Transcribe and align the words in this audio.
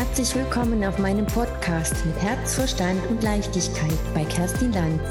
Herzlich 0.00 0.34
willkommen 0.34 0.82
auf 0.82 0.98
meinem 0.98 1.26
Podcast 1.26 2.06
mit 2.06 2.16
Herz, 2.22 2.54
Verstand 2.54 3.06
und 3.10 3.22
Leichtigkeit 3.22 3.98
bei 4.14 4.24
Kerstin 4.24 4.72
Lanz. 4.72 5.02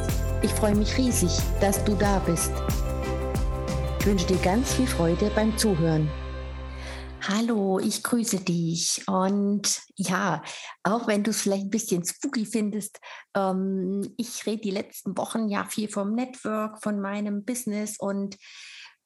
Ich 0.42 0.50
freue 0.50 0.74
mich 0.74 0.97
riesig, 0.97 1.29
dass 1.61 1.83
du 1.85 1.93
da 1.93 2.17
bist. 2.17 2.51
Ich 3.99 4.06
wünsche 4.08 4.25
dir 4.25 4.38
ganz 4.38 4.74
viel 4.74 4.88
Freude 4.88 5.31
beim 5.36 5.56
Zuhören. 5.59 6.09
Hallo, 7.22 7.77
ich 7.77 8.02
grüße 8.02 8.39
dich. 8.39 9.04
Und 9.07 9.79
ja, 9.95 10.41
auch 10.81 11.05
wenn 11.05 11.23
du 11.23 11.29
es 11.29 11.41
vielleicht 11.43 11.65
ein 11.65 11.69
bisschen 11.69 12.03
spooky 12.03 12.47
findest, 12.47 12.99
ähm, 13.35 14.15
ich 14.17 14.43
rede 14.47 14.63
die 14.63 14.71
letzten 14.71 15.15
Wochen 15.19 15.49
ja 15.49 15.65
viel 15.65 15.87
vom 15.87 16.15
Network, 16.15 16.81
von 16.81 16.99
meinem 16.99 17.45
Business 17.45 17.99
und 17.99 18.37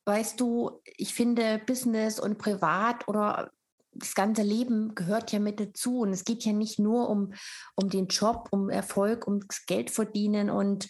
weißt 0.06 0.40
du, 0.40 0.82
ich 0.86 1.14
finde 1.14 1.62
Business 1.66 2.22
und 2.22 2.38
Privat 2.38 3.06
oder 3.10 3.52
das 3.96 4.16
ganze 4.16 4.42
Leben 4.42 4.96
gehört 4.96 5.32
ja 5.32 5.40
mit 5.40 5.60
dazu. 5.60 6.00
Und 6.00 6.12
es 6.12 6.24
geht 6.24 6.44
ja 6.46 6.54
nicht 6.54 6.80
nur 6.80 7.10
um, 7.10 7.34
um 7.76 7.90
den 7.90 8.08
Job, 8.08 8.50
um 8.52 8.70
Erfolg, 8.70 9.28
um 9.28 9.42
Geld 9.68 9.92
verdienen. 9.92 10.50
Und 10.50 10.90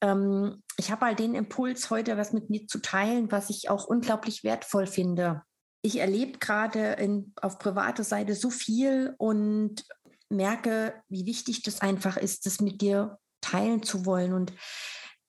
ähm, 0.00 0.62
ich 0.76 0.90
habe 0.90 1.06
halt 1.06 1.18
den 1.18 1.34
Impuls, 1.34 1.90
heute 1.90 2.16
was 2.16 2.32
mit 2.32 2.50
mir 2.50 2.66
zu 2.66 2.80
teilen, 2.80 3.30
was 3.32 3.50
ich 3.50 3.70
auch 3.70 3.86
unglaublich 3.86 4.44
wertvoll 4.44 4.86
finde. 4.86 5.42
Ich 5.82 5.98
erlebe 5.98 6.38
gerade 6.38 6.96
auf 7.40 7.58
privater 7.58 8.04
Seite 8.04 8.34
so 8.34 8.50
viel 8.50 9.14
und 9.18 9.84
merke, 10.30 10.94
wie 11.08 11.26
wichtig 11.26 11.62
das 11.62 11.80
einfach 11.80 12.16
ist, 12.16 12.46
das 12.46 12.60
mit 12.60 12.80
dir 12.80 13.18
teilen 13.40 13.82
zu 13.82 14.06
wollen. 14.06 14.32
Und 14.32 14.52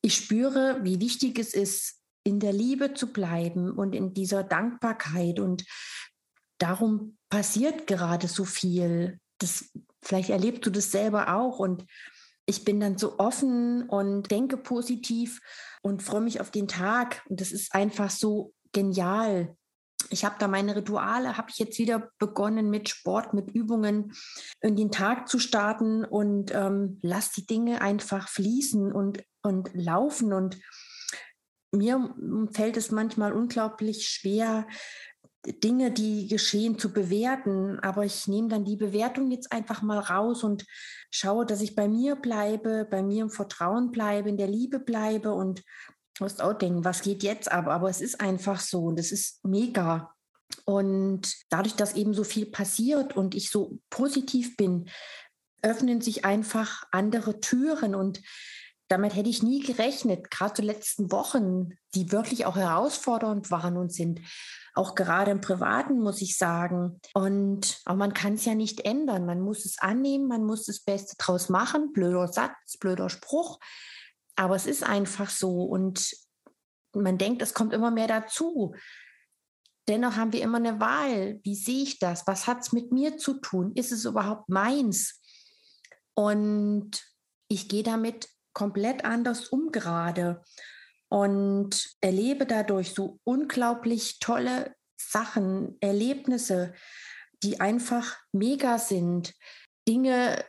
ich 0.01 0.15
spüre, 0.15 0.79
wie 0.83 0.99
wichtig 0.99 1.39
es 1.39 1.53
ist, 1.53 2.01
in 2.23 2.39
der 2.39 2.53
Liebe 2.53 2.93
zu 2.93 3.13
bleiben 3.13 3.71
und 3.71 3.93
in 3.93 4.13
dieser 4.13 4.43
Dankbarkeit 4.43 5.39
und 5.39 5.63
darum 6.57 7.17
passiert 7.35 7.85
gerade 7.85 8.29
so 8.29 8.45
viel. 8.45 9.19
Das, 9.39 9.69
vielleicht 10.01 10.29
erlebst 10.29 10.65
du 10.65 10.69
das 10.69 10.89
selber 10.89 11.35
auch. 11.35 11.59
Und 11.59 11.85
ich 12.45 12.63
bin 12.63 12.79
dann 12.79 12.97
so 12.97 13.19
offen 13.19 13.89
und 13.89 14.31
denke 14.31 14.55
positiv 14.55 15.41
und 15.81 16.01
freue 16.01 16.21
mich 16.21 16.39
auf 16.39 16.49
den 16.49 16.69
Tag. 16.69 17.25
Und 17.27 17.41
das 17.41 17.51
ist 17.51 17.75
einfach 17.75 18.09
so 18.09 18.53
genial. 18.71 19.53
Ich 20.11 20.23
habe 20.23 20.35
da 20.39 20.47
meine 20.47 20.77
Rituale, 20.77 21.35
habe 21.35 21.49
ich 21.49 21.57
jetzt 21.57 21.77
wieder 21.77 22.09
begonnen 22.19 22.69
mit 22.69 22.87
Sport, 22.87 23.33
mit 23.33 23.51
Übungen 23.51 24.13
in 24.61 24.77
den 24.77 24.91
Tag 24.91 25.27
zu 25.27 25.37
starten 25.37 26.05
und 26.05 26.55
ähm, 26.55 26.99
lass 27.01 27.33
die 27.33 27.45
Dinge 27.45 27.81
einfach 27.81 28.29
fließen 28.29 28.93
und, 28.93 29.25
und 29.41 29.71
laufen. 29.73 30.31
Und 30.31 30.57
mir 31.73 32.15
fällt 32.53 32.77
es 32.77 32.91
manchmal 32.91 33.33
unglaublich 33.33 34.07
schwer, 34.07 34.67
Dinge, 35.45 35.91
die 35.91 36.27
geschehen, 36.27 36.79
zu 36.79 36.91
bewerten. 36.91 37.79
Aber 37.79 38.05
ich 38.05 38.27
nehme 38.27 38.47
dann 38.47 38.65
die 38.65 38.77
Bewertung 38.77 39.31
jetzt 39.31 39.51
einfach 39.51 39.81
mal 39.81 39.99
raus 39.99 40.43
und 40.43 40.65
schaue, 41.11 41.45
dass 41.45 41.61
ich 41.61 41.75
bei 41.75 41.87
mir 41.87 42.15
bleibe, 42.15 42.87
bei 42.89 43.03
mir 43.03 43.23
im 43.23 43.29
Vertrauen 43.29 43.91
bleibe, 43.91 44.29
in 44.29 44.37
der 44.37 44.47
Liebe 44.47 44.79
bleibe 44.79 45.33
und 45.33 45.63
musst 46.19 46.41
auch 46.41 46.53
denken, 46.53 46.85
was 46.85 47.01
geht 47.01 47.23
jetzt 47.23 47.51
ab? 47.51 47.67
Aber 47.67 47.89
es 47.89 48.01
ist 48.01 48.21
einfach 48.21 48.59
so 48.59 48.85
und 48.85 48.99
es 48.99 49.11
ist 49.11 49.43
mega. 49.45 50.13
Und 50.65 51.33
dadurch, 51.49 51.75
dass 51.75 51.95
eben 51.95 52.13
so 52.13 52.23
viel 52.23 52.45
passiert 52.45 53.15
und 53.15 53.35
ich 53.35 53.49
so 53.49 53.79
positiv 53.89 54.55
bin, 54.57 54.89
öffnen 55.61 56.01
sich 56.01 56.25
einfach 56.25 56.83
andere 56.91 57.39
Türen 57.39 57.95
und 57.95 58.21
damit 58.87 59.15
hätte 59.15 59.29
ich 59.29 59.41
nie 59.41 59.61
gerechnet, 59.61 60.29
gerade 60.29 60.61
die 60.61 60.67
letzten 60.67 61.11
Wochen, 61.11 61.71
die 61.95 62.11
wirklich 62.11 62.45
auch 62.45 62.55
herausfordernd 62.55 63.49
waren 63.49 63.77
und 63.77 63.91
sind 63.91 64.21
auch 64.75 64.93
gerade 64.93 65.31
im 65.31 65.41
Privaten, 65.41 65.99
muss 65.99 66.21
ich 66.21 66.37
sagen. 66.37 66.99
Und 67.13 67.79
aber 67.85 67.97
man 67.97 68.13
kann 68.13 68.33
es 68.33 68.45
ja 68.45 68.55
nicht 68.55 68.81
ändern. 68.81 69.25
Man 69.25 69.41
muss 69.41 69.65
es 69.65 69.79
annehmen, 69.79 70.27
man 70.27 70.43
muss 70.43 70.65
das 70.65 70.81
Beste 70.81 71.15
draus 71.17 71.49
machen. 71.49 71.93
Blöder 71.93 72.27
Satz, 72.27 72.77
blöder 72.77 73.09
Spruch. 73.09 73.59
Aber 74.35 74.55
es 74.55 74.65
ist 74.65 74.83
einfach 74.83 75.29
so. 75.29 75.63
Und 75.63 76.13
man 76.93 77.17
denkt, 77.17 77.41
es 77.41 77.53
kommt 77.53 77.73
immer 77.73 77.89
mehr 77.89 78.07
dazu. 78.07 78.75
Dennoch 79.87 80.17
haben 80.17 80.33
wir 80.33 80.41
immer 80.41 80.57
eine 80.57 80.79
Wahl. 80.79 81.39
Wie 81.43 81.55
sehe 81.55 81.83
ich 81.83 81.99
das? 81.99 82.27
Was 82.27 82.47
hat 82.47 82.61
es 82.61 82.73
mit 82.73 82.91
mir 82.91 83.17
zu 83.17 83.35
tun? 83.35 83.71
Ist 83.75 83.93
es 83.93 84.03
überhaupt 84.03 84.49
meins? 84.49 85.21
Und 86.15 87.01
ich 87.47 87.69
gehe 87.69 87.83
damit 87.83 88.27
komplett 88.53 89.05
anders 89.05 89.47
um 89.47 89.71
gerade 89.71 90.41
und 91.15 91.95
erlebe 92.01 92.45
dadurch 92.45 92.93
so 92.93 93.21
unglaublich 93.23 94.19
tolle 94.19 94.75
Sachen, 94.99 95.77
Erlebnisse, 95.79 96.73
die 97.41 97.61
einfach 97.61 98.17
mega 98.33 98.77
sind. 98.79 99.33
Dinge, 99.87 100.43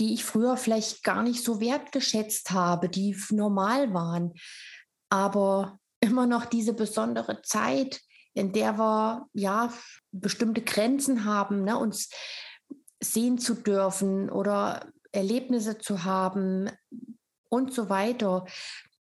die 0.00 0.14
ich 0.14 0.24
früher 0.24 0.56
vielleicht 0.56 1.04
gar 1.04 1.22
nicht 1.22 1.44
so 1.44 1.60
wertgeschätzt 1.60 2.50
habe, 2.50 2.88
die 2.88 3.16
normal 3.30 3.94
waren. 3.94 4.32
Aber 5.10 5.78
immer 6.00 6.26
noch 6.26 6.44
diese 6.44 6.72
besondere 6.72 7.42
Zeit, 7.42 8.00
in 8.34 8.52
der 8.52 8.78
wir 8.78 9.28
ja 9.32 9.72
bestimmte 10.10 10.62
Grenzen 10.62 11.24
haben, 11.24 11.62
ne, 11.62 11.78
uns 11.78 12.08
sehen 13.00 13.38
zu 13.38 13.54
dürfen 13.54 14.28
oder 14.28 14.90
Erlebnisse 15.12 15.78
zu 15.78 16.02
haben 16.02 16.68
und 17.48 17.72
so 17.72 17.88
weiter 17.88 18.44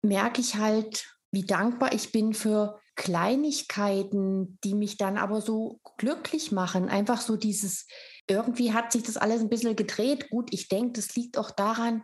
merke 0.03 0.41
ich 0.41 0.57
halt, 0.57 1.07
wie 1.31 1.45
dankbar 1.45 1.93
ich 1.93 2.11
bin 2.11 2.33
für 2.33 2.79
Kleinigkeiten, 2.95 4.59
die 4.63 4.75
mich 4.75 4.97
dann 4.97 5.17
aber 5.17 5.41
so 5.41 5.79
glücklich 5.97 6.51
machen. 6.51 6.89
Einfach 6.89 7.21
so 7.21 7.37
dieses, 7.37 7.87
irgendwie 8.27 8.73
hat 8.73 8.91
sich 8.91 9.03
das 9.03 9.17
alles 9.17 9.41
ein 9.41 9.49
bisschen 9.49 9.75
gedreht. 9.75 10.29
Gut, 10.29 10.53
ich 10.53 10.67
denke, 10.67 10.93
das 10.93 11.15
liegt 11.15 11.37
auch 11.37 11.49
daran, 11.49 12.03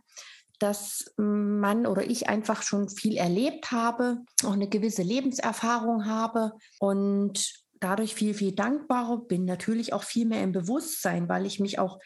dass 0.57 1.13
man 1.17 1.85
oder 1.85 2.09
ich 2.09 2.27
einfach 2.27 2.63
schon 2.63 2.89
viel 2.89 3.17
erlebt 3.17 3.71
habe, 3.71 4.19
auch 4.43 4.53
eine 4.53 4.67
gewisse 4.67 5.03
Lebenserfahrung 5.03 6.05
habe 6.05 6.53
und 6.79 7.53
dadurch 7.79 8.15
viel, 8.15 8.33
viel 8.33 8.53
dankbarer 8.53 9.19
bin. 9.19 9.45
Natürlich 9.45 9.93
auch 9.93 10.03
viel 10.03 10.25
mehr 10.25 10.43
im 10.43 10.51
Bewusstsein, 10.51 11.29
weil 11.29 11.45
ich 11.45 11.59
mich 11.59 11.79
auch 11.79 11.99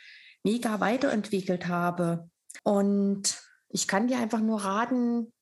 mega 0.44 0.80
weiterentwickelt 0.80 1.68
habe. 1.68 2.30
Und 2.64 3.42
ich 3.70 3.88
kann 3.88 4.08
dir 4.08 4.20
einfach 4.20 4.42
nur 4.42 4.62
raten, 4.64 5.34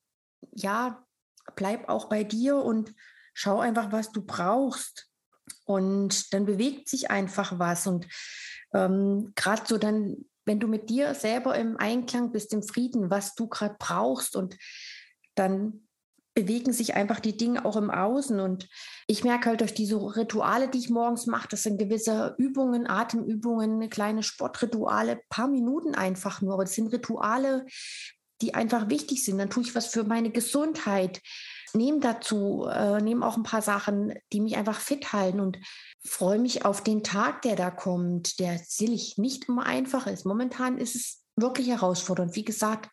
ja, 0.50 1.04
bleib 1.56 1.88
auch 1.88 2.08
bei 2.08 2.24
dir 2.24 2.56
und 2.56 2.94
schau 3.34 3.60
einfach, 3.60 3.92
was 3.92 4.12
du 4.12 4.22
brauchst. 4.22 5.08
Und 5.64 6.32
dann 6.32 6.46
bewegt 6.46 6.88
sich 6.88 7.10
einfach 7.10 7.58
was. 7.58 7.86
Und 7.86 8.06
ähm, 8.74 9.32
gerade 9.34 9.62
so 9.66 9.78
dann, 9.78 10.24
wenn 10.44 10.60
du 10.60 10.68
mit 10.68 10.90
dir 10.90 11.14
selber 11.14 11.56
im 11.56 11.76
Einklang 11.76 12.32
bist, 12.32 12.52
im 12.52 12.62
Frieden, 12.62 13.10
was 13.10 13.34
du 13.34 13.48
gerade 13.48 13.76
brauchst 13.78 14.36
und 14.36 14.56
dann 15.34 15.86
bewegen 16.34 16.72
sich 16.72 16.94
einfach 16.94 17.20
die 17.20 17.36
Dinge 17.36 17.64
auch 17.64 17.76
im 17.76 17.90
Außen. 17.90 18.40
Und 18.40 18.68
ich 19.06 19.22
merke 19.24 19.50
halt 19.50 19.60
durch 19.60 19.74
diese 19.74 19.96
Rituale, 19.96 20.68
die 20.68 20.78
ich 20.78 20.90
morgens 20.90 21.26
mache, 21.26 21.48
das 21.48 21.62
sind 21.62 21.78
gewisse 21.78 22.34
Übungen, 22.38 22.86
Atemübungen, 22.88 23.88
kleine 23.90 24.22
Sportrituale, 24.22 25.20
paar 25.28 25.48
Minuten 25.48 25.94
einfach 25.94 26.40
nur. 26.40 26.54
Aber 26.54 26.64
das 26.64 26.74
sind 26.74 26.92
Rituale, 26.92 27.66
die 28.42 28.54
einfach 28.54 28.90
wichtig 28.90 29.24
sind. 29.24 29.38
Dann 29.38 29.50
tue 29.50 29.62
ich 29.62 29.74
was 29.74 29.86
für 29.86 30.04
meine 30.04 30.30
Gesundheit. 30.30 31.22
Nehme 31.74 32.00
dazu, 32.00 32.66
äh, 32.70 33.00
nehme 33.00 33.26
auch 33.26 33.36
ein 33.36 33.44
paar 33.44 33.62
Sachen, 33.62 34.12
die 34.32 34.40
mich 34.40 34.56
einfach 34.56 34.78
fit 34.78 35.12
halten 35.14 35.40
und 35.40 35.58
freue 36.04 36.38
mich 36.38 36.66
auf 36.66 36.82
den 36.82 37.02
Tag, 37.02 37.42
der 37.42 37.56
da 37.56 37.70
kommt, 37.70 38.38
der 38.38 38.58
sicherlich 38.58 39.16
nicht 39.16 39.48
immer 39.48 39.64
einfach 39.64 40.06
ist. 40.06 40.26
Momentan 40.26 40.76
ist 40.76 40.94
es 40.94 41.22
wirklich 41.36 41.68
herausfordernd. 41.68 42.36
Wie 42.36 42.44
gesagt, 42.44 42.90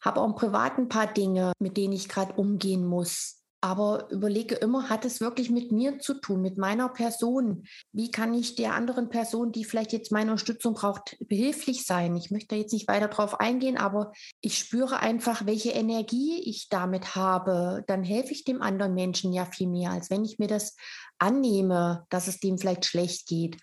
habe 0.00 0.20
auch 0.20 0.26
im 0.26 0.34
Privaten 0.34 0.82
ein 0.82 0.88
paar 0.88 1.12
Dinge, 1.12 1.52
mit 1.58 1.76
denen 1.76 1.92
ich 1.92 2.08
gerade 2.08 2.32
umgehen 2.34 2.86
muss 2.86 3.43
aber 3.64 4.10
überlege 4.10 4.56
immer, 4.56 4.90
hat 4.90 5.06
es 5.06 5.22
wirklich 5.22 5.48
mit 5.48 5.72
mir 5.72 5.98
zu 5.98 6.12
tun, 6.12 6.42
mit 6.42 6.58
meiner 6.58 6.90
Person? 6.90 7.64
Wie 7.92 8.10
kann 8.10 8.34
ich 8.34 8.56
der 8.56 8.74
anderen 8.74 9.08
Person, 9.08 9.52
die 9.52 9.64
vielleicht 9.64 9.94
jetzt 9.94 10.12
meine 10.12 10.32
Unterstützung 10.32 10.74
braucht, 10.74 11.16
behilflich 11.28 11.86
sein? 11.86 12.14
Ich 12.14 12.30
möchte 12.30 12.56
jetzt 12.56 12.74
nicht 12.74 12.88
weiter 12.88 13.08
darauf 13.08 13.40
eingehen, 13.40 13.78
aber 13.78 14.12
ich 14.42 14.58
spüre 14.58 15.00
einfach, 15.00 15.46
welche 15.46 15.70
Energie 15.70 16.42
ich 16.44 16.68
damit 16.68 17.16
habe. 17.16 17.84
Dann 17.86 18.04
helfe 18.04 18.32
ich 18.32 18.44
dem 18.44 18.60
anderen 18.60 18.92
Menschen 18.92 19.32
ja 19.32 19.46
viel 19.46 19.68
mehr, 19.68 19.92
als 19.92 20.10
wenn 20.10 20.26
ich 20.26 20.38
mir 20.38 20.48
das 20.48 20.76
annehme, 21.18 22.04
dass 22.10 22.28
es 22.28 22.40
dem 22.40 22.58
vielleicht 22.58 22.84
schlecht 22.84 23.26
geht. 23.28 23.56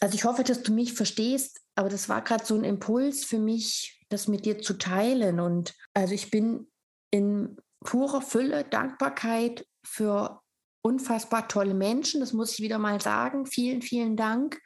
Also 0.00 0.14
ich 0.14 0.22
hoffe, 0.22 0.44
dass 0.44 0.62
du 0.62 0.72
mich 0.72 0.92
verstehst, 0.92 1.60
aber 1.74 1.88
das 1.88 2.08
war 2.08 2.22
gerade 2.22 2.46
so 2.46 2.54
ein 2.54 2.62
Impuls 2.62 3.24
für 3.24 3.40
mich, 3.40 4.04
das 4.08 4.28
mit 4.28 4.46
dir 4.46 4.60
zu 4.62 4.74
teilen. 4.74 5.40
Und 5.40 5.74
also 5.94 6.14
ich 6.14 6.30
bin 6.30 6.68
in 7.10 7.56
pure 7.84 8.22
Fülle, 8.22 8.64
Dankbarkeit 8.64 9.66
für 9.84 10.40
unfassbar 10.82 11.48
tolle 11.48 11.74
Menschen. 11.74 12.20
Das 12.20 12.32
muss 12.32 12.52
ich 12.52 12.60
wieder 12.60 12.78
mal 12.78 13.00
sagen. 13.00 13.46
Vielen, 13.46 13.82
vielen 13.82 14.16
Dank 14.16 14.60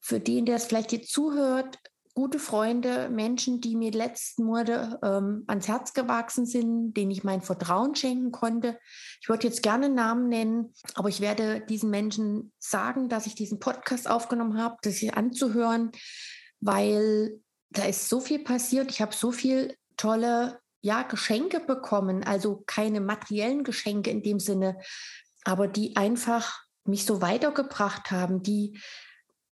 für 0.00 0.20
den, 0.20 0.46
der 0.46 0.56
es 0.56 0.64
vielleicht 0.64 0.92
jetzt 0.92 1.12
zuhört. 1.12 1.78
Gute 2.14 2.38
Freunde, 2.38 3.08
Menschen, 3.08 3.60
die 3.60 3.76
mir 3.76 3.92
letzten 3.92 4.44
Monate 4.44 4.98
ähm, 5.02 5.44
ans 5.46 5.68
Herz 5.68 5.94
gewachsen 5.94 6.44
sind, 6.44 6.92
denen 6.94 7.12
ich 7.12 7.24
mein 7.24 7.40
Vertrauen 7.40 7.94
schenken 7.94 8.32
konnte. 8.32 8.78
Ich 9.22 9.28
würde 9.28 9.46
jetzt 9.46 9.62
gerne 9.62 9.88
Namen 9.88 10.28
nennen, 10.28 10.74
aber 10.94 11.08
ich 11.08 11.20
werde 11.20 11.64
diesen 11.68 11.88
Menschen 11.88 12.52
sagen, 12.58 13.08
dass 13.08 13.26
ich 13.26 13.36
diesen 13.36 13.60
Podcast 13.60 14.10
aufgenommen 14.10 14.60
habe, 14.60 14.76
das 14.82 14.96
hier 14.96 15.16
anzuhören 15.16 15.92
weil 16.60 17.40
da 17.70 17.84
ist 17.84 18.08
so 18.08 18.20
viel 18.20 18.44
passiert. 18.44 18.90
Ich 18.90 19.00
habe 19.00 19.14
so 19.14 19.32
viel 19.32 19.76
tolle 19.96 20.60
ja, 20.82 21.02
Geschenke 21.02 21.60
bekommen, 21.60 22.24
also 22.24 22.62
keine 22.66 23.00
materiellen 23.00 23.64
Geschenke 23.64 24.10
in 24.10 24.22
dem 24.22 24.40
Sinne, 24.40 24.78
aber 25.44 25.68
die 25.68 25.96
einfach 25.96 26.62
mich 26.84 27.04
so 27.04 27.20
weitergebracht 27.20 28.10
haben, 28.10 28.42
die 28.42 28.80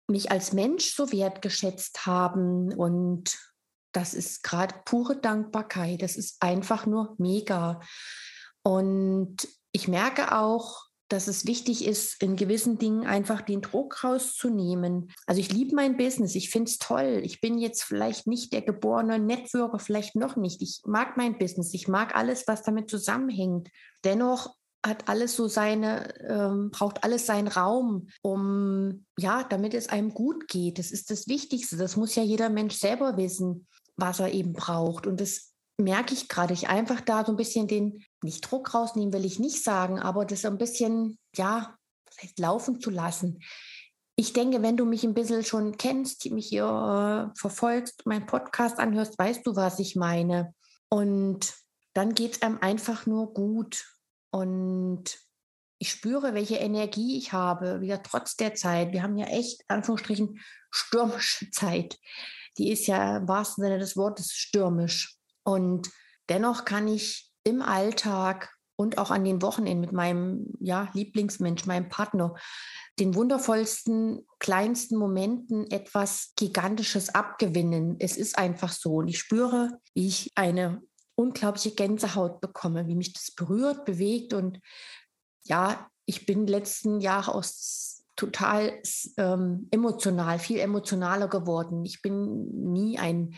mich 0.08 0.32
als 0.32 0.54
Mensch 0.54 0.94
so 0.94 1.12
wertgeschätzt 1.12 2.06
haben. 2.06 2.74
Und 2.74 3.38
das 3.92 4.14
ist 4.14 4.44
gerade 4.44 4.76
pure 4.86 5.18
Dankbarkeit. 5.18 6.02
Das 6.02 6.16
ist 6.16 6.42
einfach 6.42 6.86
nur 6.86 7.16
mega. 7.18 7.82
Und 8.64 9.48
ich 9.72 9.88
merke 9.88 10.36
auch, 10.36 10.87
dass 11.10 11.28
es 11.28 11.46
wichtig 11.46 11.86
ist, 11.86 12.22
in 12.22 12.36
gewissen 12.36 12.78
Dingen 12.78 13.06
einfach 13.06 13.42
den 13.42 13.62
Druck 13.62 14.04
rauszunehmen. 14.04 15.12
Also 15.26 15.40
ich 15.40 15.52
liebe 15.52 15.76
mein 15.76 15.98
Business, 15.98 16.36
ich 16.36 16.50
finde 16.50 16.70
es 16.70 16.78
toll. 16.78 17.22
Ich 17.24 17.40
bin 17.40 17.58
jetzt 17.58 17.84
vielleicht 17.84 18.28
nicht 18.28 18.54
der 18.54 18.62
geborene 18.62 19.20
Networker, 19.20 19.80
vielleicht 19.80 20.16
noch 20.16 20.36
nicht. 20.36 20.62
Ich 20.62 20.82
mag 20.86 21.16
mein 21.18 21.38
Business, 21.38 21.74
ich 21.74 21.88
mag 21.88 22.16
alles, 22.16 22.48
was 22.48 22.64
damit 22.64 22.90
zusammenhängt. 22.90 23.70
Dennoch 24.04 24.56
hat 24.86 25.08
alles 25.10 25.36
so 25.36 25.48
seine, 25.48 26.14
ähm, 26.22 26.72
braucht 26.72 27.04
alles 27.04 27.26
seinen 27.26 27.48
Raum, 27.48 28.08
um, 28.22 29.06
ja, 29.18 29.44
damit 29.44 29.74
es 29.74 29.90
einem 29.90 30.14
gut 30.14 30.48
geht. 30.48 30.80
Das 30.80 30.92
ist 30.92 31.10
das 31.10 31.28
Wichtigste. 31.28 31.78
Das 31.78 31.96
muss 31.96 32.16
ja 32.16 32.24
jeder 32.24 32.50
Mensch 32.50 32.76
selber 32.76 33.18
wissen, 33.18 33.68
was 33.96 34.20
er 34.20 34.34
eben 34.34 34.54
braucht. 34.54 35.08
Und 35.08 35.20
das 35.20 35.54
merke 35.78 36.14
ich 36.14 36.28
gerade, 36.28 36.54
ich 36.54 36.70
einfach 36.70 37.02
da 37.02 37.26
so 37.26 37.32
ein 37.32 37.38
bisschen 37.38 37.68
den, 37.68 38.04
nicht 38.24 38.42
Druck 38.42 38.74
rausnehmen 38.74 39.14
will 39.14 39.26
ich 39.26 39.40
nicht 39.40 39.64
sagen, 39.64 40.00
aber 40.00 40.26
das 40.26 40.46
ein 40.46 40.58
bisschen, 40.58 41.18
ja, 41.36 41.78
vielleicht 42.10 42.40
laufen 42.40 42.80
zu 42.80 42.90
lassen. 42.90 43.40
Ich 44.16 44.34
denke, 44.34 44.64
wenn 44.64 44.78
du 44.78 44.86
mich 44.86 45.04
ein 45.04 45.14
bisschen 45.14 45.44
schon 45.44 45.78
kennst, 45.78 46.30
mich 46.32 46.48
hier 46.48 46.66
äh, 47.34 47.40
verfolgst, 47.40 48.06
meinen 48.06 48.26
Podcast 48.26 48.80
anhörst, 48.80 49.18
weißt 49.20 49.46
du, 49.46 49.56
was 49.56 49.78
ich 49.80 49.96
meine. 49.96 50.56
Und 50.90 51.54
dann 51.94 52.16
geht 52.16 52.34
es 52.34 52.42
einem 52.42 52.58
einfach 52.60 53.06
nur 53.06 53.34
gut. 53.34 53.86
Und 54.32 55.20
ich 55.80 55.92
spüre, 55.92 56.34
welche 56.34 56.56
Energie 56.56 57.18
ich 57.18 57.34
habe, 57.34 57.82
wieder 57.82 58.02
trotz 58.02 58.36
der 58.36 58.56
Zeit. 58.56 58.92
Wir 58.92 59.04
haben 59.04 59.18
ja 59.18 59.28
echt, 59.28 59.64
Anführungsstrichen, 59.68 60.40
stürmische 60.72 61.50
Zeit. 61.52 62.00
Die 62.58 62.72
ist 62.72 62.88
ja 62.88 63.18
im 63.18 63.28
wahrsten 63.28 63.64
Sinne 63.64 63.78
des 63.78 63.96
Wortes 63.96 64.32
stürmisch. 64.32 65.18
Und 65.44 65.92
dennoch 66.30 66.66
kann 66.66 66.88
ich 66.88 67.32
im 67.48 67.62
Alltag 67.62 68.54
und 68.76 69.00
auch 69.00 69.10
an 69.10 69.24
den 69.24 69.42
Wochenenden 69.42 69.82
mit 69.82 69.92
meinem 69.92 70.54
ja, 70.60 70.90
Lieblingsmensch, 70.94 71.66
meinem 71.66 71.90
Partner, 71.90 72.36
den 73.00 73.16
wundervollsten, 73.16 74.26
kleinsten 74.40 74.98
Momenten 74.98 75.70
etwas 75.72 76.34
Gigantisches 76.36 77.14
abgewinnen. 77.14 77.96
Es 78.00 78.18
ist 78.18 78.38
einfach 78.38 78.72
so. 78.72 78.96
Und 78.96 79.08
ich 79.08 79.18
spüre, 79.18 79.80
wie 79.94 80.08
ich 80.08 80.32
eine 80.36 80.82
unglaubliche 81.16 81.72
Gänsehaut 81.72 82.40
bekomme, 82.42 82.88
wie 82.88 82.96
mich 82.96 83.14
das 83.14 83.32
berührt, 83.32 83.86
bewegt. 83.86 84.34
Und 84.34 84.60
ja, 85.44 85.90
ich 86.06 86.26
bin 86.26 86.46
letzten 86.46 87.00
Jahre 87.00 87.34
aus 87.34 88.04
total 88.16 88.82
ähm, 89.18 89.68
emotional, 89.72 90.38
viel 90.40 90.60
emotionaler 90.60 91.28
geworden. 91.28 91.86
Ich 91.86 92.02
bin 92.02 92.74
nie 92.74 93.00
ein 93.00 93.36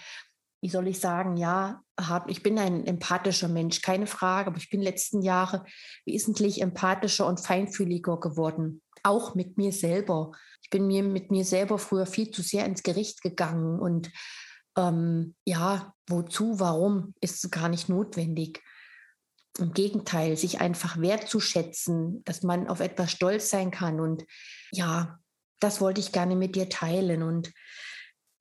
wie 0.62 0.70
soll 0.70 0.88
ich 0.88 1.00
sagen, 1.00 1.38
ja, 1.38 1.82
ich 2.28 2.44
bin 2.44 2.58
ein 2.60 2.86
empathischer 2.86 3.48
Mensch, 3.48 3.82
keine 3.82 4.08
Frage, 4.08 4.48
aber 4.48 4.58
ich 4.58 4.70
bin 4.70 4.82
letzten 4.82 5.22
Jahre 5.22 5.66
wesentlich 6.06 6.62
empathischer 6.62 7.26
und 7.28 7.40
feinfühliger 7.40 8.20
geworden, 8.20 8.82
auch 9.04 9.36
mit 9.36 9.58
mir 9.58 9.72
selber. 9.72 10.32
Ich 10.62 10.70
bin 10.70 10.88
mir 10.88 11.04
mit 11.04 11.32
mir 11.32 11.46
selber 11.46 11.78
früher 11.78 12.06
viel 12.06 12.32
zu 12.32 12.42
sehr 12.42 12.66
ins 12.66 12.84
Gericht 12.84 13.22
gegangen 13.22 13.80
und 13.80 14.12
ähm, 14.78 15.36
ja, 15.46 15.94
wozu, 16.08 16.60
warum, 16.60 17.14
ist 17.22 17.52
gar 17.52 17.70
nicht 17.70 17.90
notwendig. 17.90 18.62
Im 19.58 19.74
Gegenteil, 19.74 20.38
sich 20.38 20.62
einfach 20.62 21.00
wertzuschätzen, 21.00 22.24
dass 22.24 22.44
man 22.44 22.68
auf 22.68 22.80
etwas 22.80 23.12
stolz 23.12 23.50
sein 23.50 23.72
kann. 23.72 24.00
Und 24.00 24.26
ja, 24.72 25.20
das 25.60 25.82
wollte 25.82 26.00
ich 26.00 26.12
gerne 26.12 26.36
mit 26.36 26.56
dir 26.56 26.70
teilen. 26.70 27.24
Und 27.24 27.52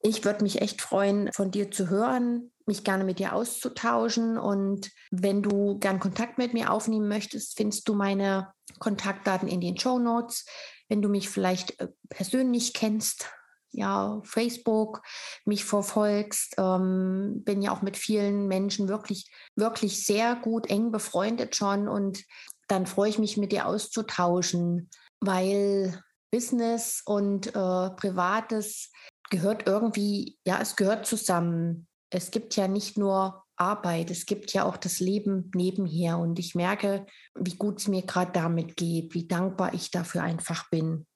ich 0.01 0.25
würde 0.25 0.43
mich 0.43 0.61
echt 0.61 0.81
freuen, 0.81 1.31
von 1.33 1.51
dir 1.51 1.71
zu 1.71 1.89
hören, 1.89 2.53
mich 2.67 2.85
gerne 2.85 3.05
mit 3.05 3.19
dir 3.19 3.35
auszutauschen. 3.35 4.39
Und 4.39 4.91
wenn 5.11 5.43
du 5.43 5.79
gern 5.79 5.99
Kontakt 5.99 6.39
mit 6.39 6.55
mir 6.55 6.73
aufnehmen 6.73 7.09
möchtest, 7.09 7.57
findest 7.57 7.89
du 7.89 7.95
meine 7.95 8.53
Kontaktdaten 8.79 9.49
in 9.49 9.61
den 9.61 9.79
Show 9.79 9.99
Notes. 9.99 10.47
Wenn 10.89 11.03
du 11.03 11.09
mich 11.09 11.29
vielleicht 11.29 11.81
äh, 11.81 11.89
persönlich 12.09 12.75
kennst, 12.75 13.29
ja, 13.71 14.21
Facebook 14.25 15.03
mich 15.45 15.65
verfolgst, 15.65 16.55
ähm, 16.59 17.43
bin 17.45 17.61
ja 17.61 17.73
auch 17.73 17.83
mit 17.83 17.97
vielen 17.97 18.47
Menschen 18.47 18.89
wirklich, 18.89 19.31
wirklich 19.57 20.07
sehr 20.07 20.37
gut 20.37 20.71
eng 20.71 20.91
befreundet 20.91 21.57
schon. 21.57 21.89
Und 21.89 22.25
dann 22.69 22.87
freue 22.87 23.11
ich 23.11 23.19
mich, 23.19 23.37
mit 23.37 23.53
dir 23.53 23.67
auszutauschen, 23.67 24.89
weil 25.21 26.03
Business 26.31 27.03
und 27.05 27.49
äh, 27.49 27.51
Privates 27.91 28.91
gehört 29.31 29.67
irgendwie, 29.67 30.39
ja, 30.45 30.61
es 30.61 30.77
gehört 30.77 31.07
zusammen. 31.07 31.87
Es 32.11 32.31
gibt 32.31 32.57
ja 32.57 32.69
nicht 32.69 32.97
nur 32.97 33.45
Arbeit, 33.57 34.11
es 34.11 34.25
gibt 34.25 34.53
ja 34.53 34.65
auch 34.65 34.77
das 34.77 35.01
Leben 35.01 35.51
nebenher. 35.55 36.19
Und 36.19 36.39
ich 36.39 36.55
merke, 36.55 37.07
wie 37.35 37.57
gut 37.57 37.81
es 37.81 37.89
mir 37.89 38.03
gerade 38.03 38.33
damit 38.33 38.77
geht, 38.77 39.15
wie 39.15 39.27
dankbar 39.27 39.75
ich 39.75 39.91
dafür 39.91 40.23
einfach 40.23 40.71
bin. 40.71 41.07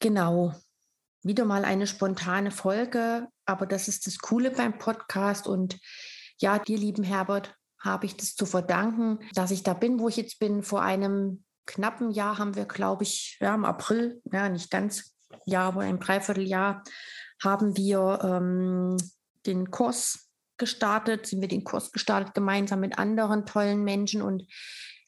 Genau, 0.00 0.54
wieder 1.22 1.44
mal 1.44 1.64
eine 1.64 1.86
spontane 1.86 2.50
Folge, 2.50 3.28
aber 3.44 3.66
das 3.66 3.88
ist 3.88 4.06
das 4.06 4.18
Coole 4.18 4.50
beim 4.50 4.78
Podcast. 4.78 5.46
Und 5.46 5.78
ja, 6.38 6.58
dir, 6.58 6.78
lieben 6.78 7.04
Herbert, 7.04 7.54
habe 7.78 8.06
ich 8.06 8.16
das 8.16 8.34
zu 8.34 8.46
verdanken, 8.46 9.18
dass 9.34 9.50
ich 9.50 9.62
da 9.62 9.74
bin, 9.74 9.98
wo 10.00 10.08
ich 10.08 10.16
jetzt 10.16 10.38
bin. 10.38 10.62
Vor 10.62 10.82
einem 10.82 11.44
knappen 11.66 12.10
Jahr 12.10 12.38
haben 12.38 12.56
wir, 12.56 12.64
glaube 12.64 13.04
ich, 13.04 13.38
ja, 13.40 13.54
im 13.54 13.64
April, 13.64 14.20
ja, 14.32 14.48
nicht 14.48 14.70
ganz 14.70 15.14
Jahr, 15.44 15.68
aber 15.68 15.80
ein 15.80 16.00
Dreivierteljahr 16.00 16.82
haben 17.42 17.76
wir 17.76 18.20
ähm, 18.22 18.96
den 19.46 19.70
Kurs 19.70 20.30
gestartet, 20.58 21.26
sind 21.26 21.40
wir 21.40 21.48
den 21.48 21.64
Kurs 21.64 21.92
gestartet 21.92 22.34
gemeinsam 22.34 22.80
mit 22.80 22.98
anderen 22.98 23.46
tollen 23.46 23.82
Menschen 23.82 24.22
und 24.22 24.44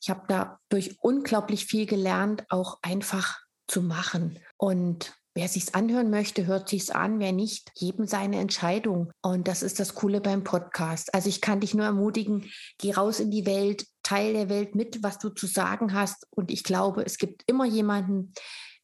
ich 0.03 0.11
habe 0.11 0.23
dadurch 0.27 0.97
unglaublich 1.01 1.67
viel 1.67 1.87
gelernt, 1.87 2.45
auch 2.49 2.79
einfach 2.83 3.39
zu 3.69 3.83
machen. 3.83 4.41
Und 4.57 5.15
wer 5.35 5.47
sich's 5.47 5.75
anhören 5.75 6.11
möchte, 6.11 6.47
hört 6.47 6.69
sich's 6.69 6.91
an. 6.91 7.21
Wer 7.21 7.31
nicht, 7.31 7.71
jedem 7.77 8.09
seine 8.09 8.41
Entscheidung. 8.41 9.13
Und 9.23 9.47
das 9.47 9.63
ist 9.63 9.79
das 9.79 9.95
Coole 9.95 10.21
beim 10.21 10.43
Podcast. 10.43 11.15
Also 11.15 11.29
ich 11.29 11.41
kann 11.41 11.61
dich 11.61 11.75
nur 11.75 11.87
ermutigen, 11.87 12.51
geh 12.79 12.93
raus 12.93 13.21
in 13.21 13.31
die 13.31 13.47
Welt, 13.47 13.87
teil 14.03 14.33
der 14.33 14.49
Welt 14.49 14.75
mit, 14.75 15.05
was 15.05 15.19
du 15.19 15.29
zu 15.29 15.47
sagen 15.47 15.95
hast. 15.95 16.27
Und 16.31 16.51
ich 16.51 16.65
glaube, 16.65 17.05
es 17.07 17.17
gibt 17.17 17.45
immer 17.47 17.65
jemanden, 17.65 18.35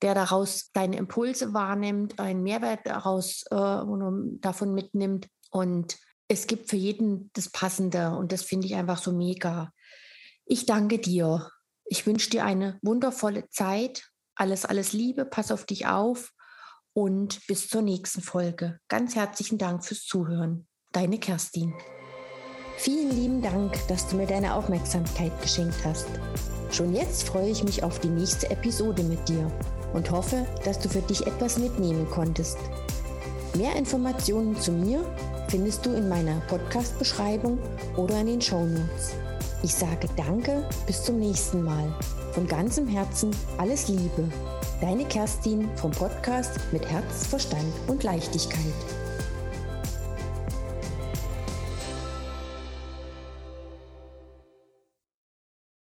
der 0.02 0.14
daraus 0.14 0.70
deine 0.72 0.96
Impulse 0.96 1.54
wahrnimmt, 1.54 2.18
einen 2.20 2.42
Mehrwert 2.42 2.80
daraus 2.84 3.44
äh, 3.50 3.56
davon 4.40 4.74
mitnimmt. 4.74 5.28
Und 5.50 5.96
es 6.28 6.46
gibt 6.46 6.68
für 6.70 6.76
jeden 6.76 7.30
das 7.34 7.50
Passende 7.50 8.10
und 8.10 8.32
das 8.32 8.42
finde 8.42 8.66
ich 8.66 8.74
einfach 8.74 8.98
so 8.98 9.12
mega. 9.12 9.72
Ich 10.44 10.66
danke 10.66 10.98
dir. 10.98 11.50
Ich 11.84 12.06
wünsche 12.06 12.30
dir 12.30 12.44
eine 12.44 12.78
wundervolle 12.82 13.48
Zeit. 13.48 14.08
Alles, 14.34 14.64
alles 14.64 14.92
Liebe, 14.92 15.24
pass 15.24 15.50
auf 15.50 15.64
dich 15.64 15.86
auf 15.86 16.32
und 16.92 17.46
bis 17.46 17.68
zur 17.68 17.82
nächsten 17.82 18.22
Folge. 18.22 18.78
Ganz 18.88 19.16
herzlichen 19.16 19.58
Dank 19.58 19.84
fürs 19.84 20.04
Zuhören. 20.04 20.66
Deine 20.92 21.18
Kerstin. 21.18 21.74
Vielen 22.78 23.10
lieben 23.10 23.42
Dank, 23.42 23.76
dass 23.88 24.06
du 24.06 24.14
mir 24.14 24.28
deine 24.28 24.54
Aufmerksamkeit 24.54 25.32
geschenkt 25.42 25.84
hast. 25.84 26.06
Schon 26.70 26.94
jetzt 26.94 27.24
freue 27.24 27.50
ich 27.50 27.64
mich 27.64 27.82
auf 27.82 27.98
die 27.98 28.08
nächste 28.08 28.48
Episode 28.52 29.02
mit 29.02 29.28
dir 29.28 29.50
und 29.94 30.12
hoffe, 30.12 30.46
dass 30.64 30.78
du 30.78 30.88
für 30.88 31.02
dich 31.02 31.26
etwas 31.26 31.58
mitnehmen 31.58 32.08
konntest. 32.08 32.56
Mehr 33.56 33.74
Informationen 33.74 34.54
zu 34.54 34.70
mir 34.70 35.04
findest 35.48 35.84
du 35.86 35.90
in 35.90 36.08
meiner 36.08 36.40
Podcast-Beschreibung 36.46 37.58
oder 37.96 38.20
in 38.20 38.28
den 38.28 38.40
Show 38.40 38.64
Notes. 38.64 39.16
Ich 39.64 39.74
sage 39.74 40.08
Danke, 40.16 40.64
bis 40.86 41.02
zum 41.02 41.18
nächsten 41.18 41.64
Mal. 41.64 41.92
Von 42.30 42.46
ganzem 42.46 42.86
Herzen 42.86 43.32
alles 43.56 43.88
Liebe. 43.88 44.28
Deine 44.80 45.04
Kerstin 45.04 45.68
vom 45.74 45.90
Podcast 45.90 46.52
mit 46.70 46.88
Herz, 46.88 47.26
Verstand 47.26 47.72
und 47.88 48.04
Leichtigkeit. 48.04 48.97